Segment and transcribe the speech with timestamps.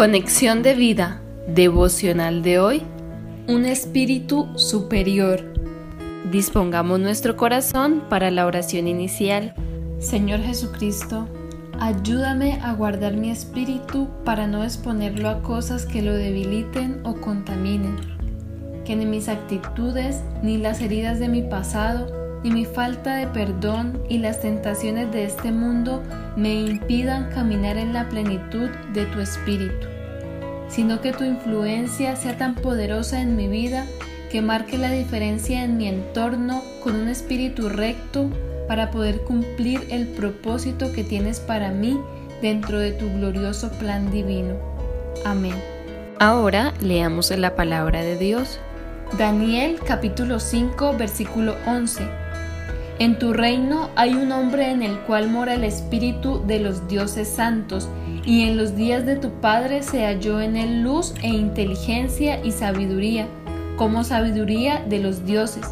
[0.00, 2.82] Conexión de vida devocional de hoy.
[3.46, 5.42] Un espíritu superior.
[6.32, 9.52] Dispongamos nuestro corazón para la oración inicial.
[9.98, 11.28] Señor Jesucristo,
[11.78, 17.96] ayúdame a guardar mi espíritu para no exponerlo a cosas que lo debiliten o contaminen.
[18.86, 24.02] Que ni mis actitudes, ni las heridas de mi pasado, ni mi falta de perdón
[24.08, 26.02] y las tentaciones de este mundo
[26.36, 29.86] me impidan caminar en la plenitud de tu espíritu,
[30.68, 33.84] sino que tu influencia sea tan poderosa en mi vida
[34.30, 38.30] que marque la diferencia en mi entorno con un espíritu recto
[38.68, 42.00] para poder cumplir el propósito que tienes para mí
[42.40, 44.54] dentro de tu glorioso plan divino.
[45.24, 45.56] Amén.
[46.20, 48.60] Ahora leamos la palabra de Dios.
[49.18, 52.29] Daniel capítulo 5 versículo 11
[53.00, 57.28] en tu reino hay un hombre en el cual mora el espíritu de los dioses
[57.28, 57.88] santos,
[58.26, 62.52] y en los días de tu Padre se halló en él luz e inteligencia y
[62.52, 63.26] sabiduría,
[63.78, 65.64] como sabiduría de los dioses,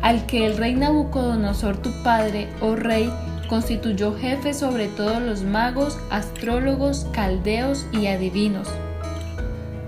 [0.00, 3.12] al que el rey Nabucodonosor tu Padre, oh rey,
[3.48, 8.68] constituyó jefe sobre todos los magos, astrólogos, caldeos y adivinos.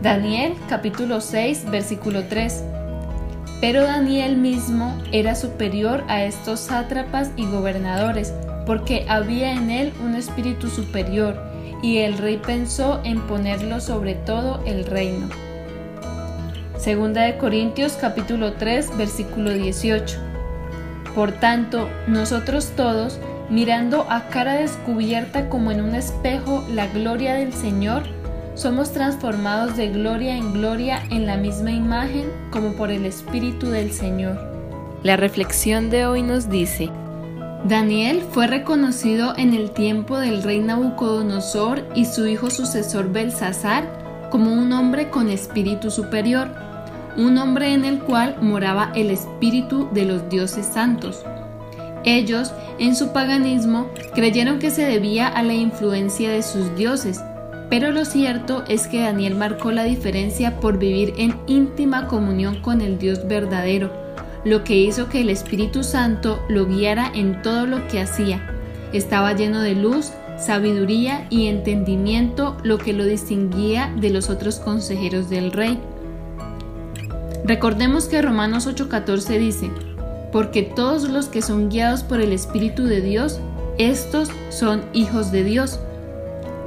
[0.03, 2.65] Daniel capítulo 6 versículo 3
[3.63, 8.35] pero Daniel mismo era superior a estos sátrapas y gobernadores,
[8.67, 11.41] porque había en él un espíritu superior,
[11.81, 15.29] y el rey pensó en ponerlo sobre todo el reino.
[16.77, 20.19] Segunda de Corintios capítulo 3 versículo 18.
[21.15, 27.53] Por tanto, nosotros todos, mirando a cara descubierta como en un espejo la gloria del
[27.53, 28.03] Señor,
[28.55, 33.93] somos transformados de gloria en gloria en la misma imagen como por el Espíritu del
[33.93, 34.39] Señor.
[35.03, 36.91] La reflexión de hoy nos dice,
[37.65, 44.53] Daniel fue reconocido en el tiempo del rey Nabucodonosor y su hijo sucesor Belsasar como
[44.53, 46.49] un hombre con espíritu superior,
[47.17, 51.25] un hombre en el cual moraba el espíritu de los dioses santos.
[52.05, 57.21] Ellos, en su paganismo, creyeron que se debía a la influencia de sus dioses,
[57.73, 62.83] pero lo cierto es que Daniel marcó la diferencia por vivir en íntima comunión con
[62.83, 63.91] el Dios verdadero,
[64.45, 68.47] lo que hizo que el Espíritu Santo lo guiara en todo lo que hacía.
[68.93, 75.31] Estaba lleno de luz, sabiduría y entendimiento, lo que lo distinguía de los otros consejeros
[75.31, 75.81] del rey.
[77.47, 79.71] Recordemos que Romanos 8:14 dice,
[80.31, 83.41] porque todos los que son guiados por el Espíritu de Dios,
[83.79, 85.81] estos son hijos de Dios.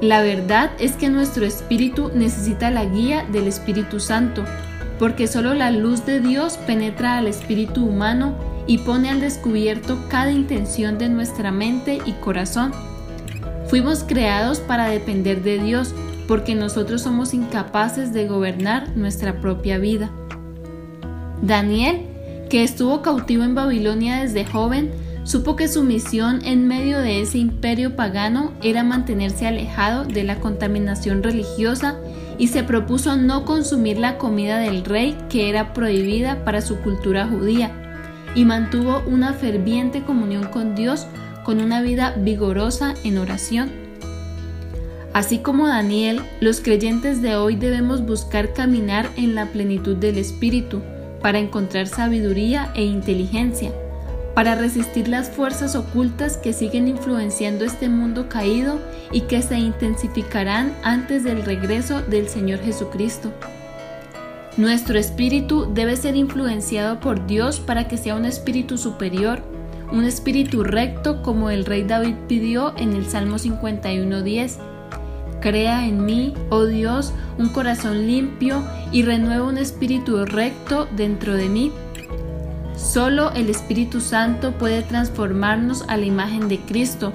[0.01, 4.43] La verdad es que nuestro espíritu necesita la guía del Espíritu Santo,
[4.99, 8.35] porque solo la luz de Dios penetra al espíritu humano
[8.67, 12.73] y pone al descubierto cada intención de nuestra mente y corazón.
[13.67, 15.93] Fuimos creados para depender de Dios,
[16.27, 20.09] porque nosotros somos incapaces de gobernar nuestra propia vida.
[21.41, 22.01] Daniel,
[22.49, 24.91] que estuvo cautivo en Babilonia desde joven,
[25.25, 30.39] Supo que su misión en medio de ese imperio pagano era mantenerse alejado de la
[30.39, 31.95] contaminación religiosa
[32.37, 37.27] y se propuso no consumir la comida del rey que era prohibida para su cultura
[37.27, 37.71] judía,
[38.35, 41.07] y mantuvo una ferviente comunión con Dios
[41.43, 43.71] con una vida vigorosa en oración.
[45.11, 50.83] Así como Daniel, los creyentes de hoy debemos buscar caminar en la plenitud del Espíritu
[51.19, 53.71] para encontrar sabiduría e inteligencia
[54.35, 58.79] para resistir las fuerzas ocultas que siguen influenciando este mundo caído
[59.11, 63.31] y que se intensificarán antes del regreso del Señor Jesucristo.
[64.57, 69.41] Nuestro espíritu debe ser influenciado por Dios para que sea un espíritu superior,
[69.91, 74.57] un espíritu recto como el rey David pidió en el Salmo 51.10.
[75.39, 81.47] Crea en mí, oh Dios, un corazón limpio y renueva un espíritu recto dentro de
[81.47, 81.71] mí
[82.77, 87.13] Solo el Espíritu Santo puede transformarnos a la imagen de Cristo.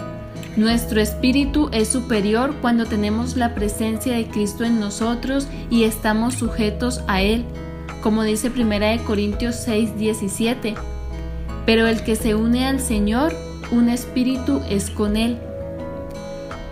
[0.56, 7.02] Nuestro espíritu es superior cuando tenemos la presencia de Cristo en nosotros y estamos sujetos
[7.06, 7.44] a Él,
[8.02, 10.74] como dice 1 Corintios 6, 17.
[11.66, 13.32] Pero el que se une al Señor,
[13.70, 15.38] un espíritu es con Él.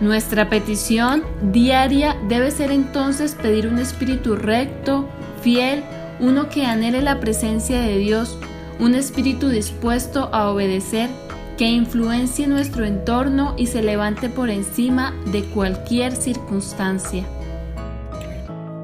[0.01, 5.07] Nuestra petición diaria debe ser entonces pedir un espíritu recto,
[5.41, 5.83] fiel,
[6.19, 8.37] uno que anhele la presencia de Dios,
[8.79, 11.11] un espíritu dispuesto a obedecer
[11.57, 17.25] que influencie nuestro entorno y se levante por encima de cualquier circunstancia.